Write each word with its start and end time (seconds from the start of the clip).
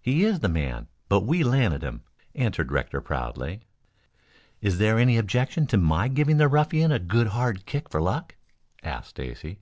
"He 0.00 0.24
is 0.24 0.38
the 0.38 0.48
man, 0.48 0.86
but 1.08 1.22
we 1.26 1.42
landed 1.42 1.82
him," 1.82 2.04
answered 2.36 2.70
Rector 2.70 3.00
proudly. 3.00 3.62
"Is 4.60 4.78
there 4.78 5.00
any 5.00 5.16
objection 5.18 5.66
to 5.66 5.76
my 5.76 6.06
giving 6.06 6.36
the 6.36 6.46
ruffian 6.46 6.92
a 6.92 7.00
good 7.00 7.26
hard 7.34 7.66
kick 7.66 7.88
for 7.88 8.00
luck?" 8.00 8.36
asked 8.84 9.08
Stacy. 9.10 9.58